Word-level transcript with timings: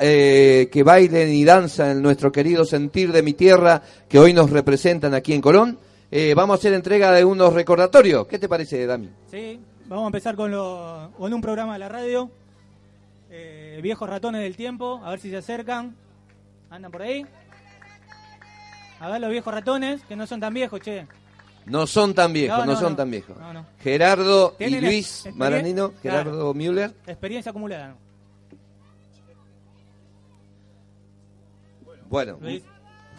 Eh, 0.00 0.68
que 0.72 0.82
bailen 0.82 1.32
y 1.32 1.44
danzan 1.44 1.90
en 1.92 2.02
nuestro 2.02 2.30
querido 2.32 2.64
sentir 2.64 3.12
de 3.12 3.22
mi 3.22 3.32
tierra 3.34 3.82
que 4.08 4.18
hoy 4.18 4.32
nos 4.32 4.50
representan 4.50 5.14
aquí 5.14 5.32
en 5.34 5.40
Colón. 5.40 5.78
Eh, 6.10 6.32
vamos 6.34 6.54
a 6.54 6.58
hacer 6.58 6.72
entrega 6.74 7.12
de 7.12 7.24
unos 7.24 7.52
recordatorios. 7.52 8.26
¿Qué 8.26 8.38
te 8.38 8.48
parece, 8.48 8.86
Dami? 8.86 9.10
Sí, 9.30 9.60
vamos 9.86 10.04
a 10.04 10.06
empezar 10.08 10.36
con, 10.36 10.50
lo, 10.50 11.10
con 11.18 11.32
un 11.32 11.40
programa 11.40 11.74
de 11.74 11.78
la 11.80 11.88
radio. 11.88 12.30
Eh, 13.30 13.80
viejos 13.82 14.08
ratones 14.08 14.40
del 14.42 14.56
tiempo, 14.56 15.00
a 15.04 15.10
ver 15.10 15.20
si 15.20 15.30
se 15.30 15.36
acercan. 15.36 15.94
¿Andan 16.70 16.90
por 16.90 17.02
ahí? 17.02 17.26
A 19.00 19.08
ver 19.10 19.20
los 19.20 19.30
viejos 19.30 19.52
ratones, 19.54 20.02
que 20.08 20.16
no 20.16 20.26
son 20.26 20.40
tan 20.40 20.52
viejos, 20.54 20.80
che. 20.80 21.06
No 21.66 21.86
son 21.86 22.14
tan 22.14 22.32
viejos, 22.32 22.58
No, 22.58 22.64
no, 22.66 22.72
no, 22.72 22.80
son 22.80 22.92
no. 22.92 22.96
tan 22.96 23.10
viejos. 23.10 23.36
Gerardo 23.82 24.56
y 24.58 24.80
Luis 24.80 25.28
Maranino, 25.34 25.92
Claro. 26.00 26.30
Gerardo 26.30 26.54
Müller. 26.54 26.94
Experiencia 27.06 27.50
acumulada. 27.50 27.88
¿no? 27.88 28.07
Bueno, 32.08 32.38
Luis, 32.40 32.62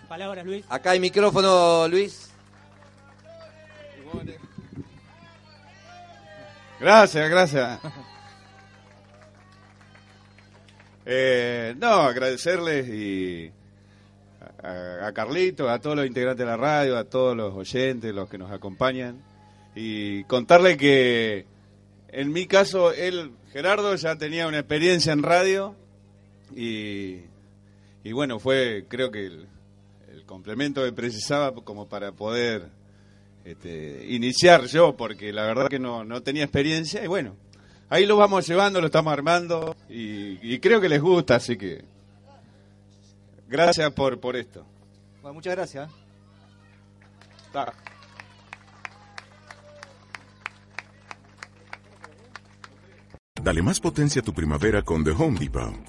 palabras, 0.07 0.45
Luis. 0.45 0.65
acá 0.69 0.91
hay 0.91 0.99
micrófono, 0.99 1.87
Luis. 1.87 2.31
Gracias, 6.79 7.29
gracias. 7.29 7.79
Eh, 11.11 11.73
no, 11.77 11.87
agradecerles 11.87 12.87
y 12.87 13.51
a, 14.61 15.07
a 15.07 15.11
Carlito, 15.11 15.67
a 15.67 15.79
todos 15.79 15.95
los 15.95 16.05
integrantes 16.05 16.45
de 16.45 16.51
la 16.51 16.55
radio, 16.57 16.97
a 16.97 17.03
todos 17.03 17.35
los 17.35 17.55
oyentes, 17.55 18.13
los 18.13 18.29
que 18.29 18.37
nos 18.37 18.51
acompañan, 18.51 19.19
y 19.73 20.23
contarle 20.25 20.77
que 20.77 21.47
en 22.11 22.31
mi 22.31 22.47
caso, 22.47 22.91
él, 22.91 23.31
Gerardo, 23.51 23.95
ya 23.95 24.15
tenía 24.15 24.47
una 24.47 24.59
experiencia 24.59 25.13
en 25.13 25.21
radio 25.21 25.75
y, 26.55 27.17
y 28.09 28.11
bueno, 28.11 28.39
fue 28.39 28.85
creo 28.87 29.11
que 29.11 29.27
el, 29.27 29.47
el 30.11 30.25
complemento 30.25 30.83
que 30.83 30.91
precisaba 30.91 31.53
como 31.53 31.87
para 31.87 32.11
poder 32.11 32.67
este, 33.45 34.03
iniciar 34.09 34.65
yo, 34.65 34.97
porque 34.97 35.31
la 35.31 35.43
verdad 35.43 35.67
que 35.67 35.77
no, 35.77 36.03
no 36.03 36.23
tenía 36.23 36.43
experiencia 36.43 37.03
y 37.03 37.07
bueno, 37.07 37.35
ahí 37.87 38.07
lo 38.07 38.17
vamos 38.17 38.47
llevando, 38.47 38.81
lo 38.81 38.87
estamos 38.87 39.13
armando 39.13 39.75
y, 39.87 40.39
y 40.41 40.57
creo 40.57 40.81
que 40.81 40.89
les 40.89 40.99
gusta, 40.99 41.35
así 41.35 41.55
que 41.55 41.85
gracias 43.47 43.91
por, 43.91 44.19
por 44.19 44.35
esto. 44.35 44.65
Bueno, 45.21 45.35
muchas 45.35 45.55
gracias. 45.55 45.91
Ta. 47.53 47.71
Dale 53.43 53.61
más 53.61 53.79
potencia 53.79 54.19
a 54.23 54.25
tu 54.25 54.33
primavera 54.33 54.81
con 54.81 55.03
The 55.03 55.11
Home 55.11 55.37
Depot. 55.37 55.88